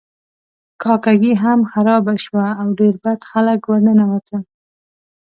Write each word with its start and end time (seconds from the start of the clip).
کاکه 0.81 1.13
ګي 1.21 1.33
هم 1.43 1.59
خرابه 1.71 2.13
شوه 2.25 2.47
او 2.61 2.67
ډیر 2.79 2.93
بد 3.03 3.19
خلک 3.29 3.61
ورننوتل. 3.65 4.43